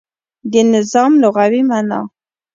[0.51, 1.99] د نظام لغوی معنا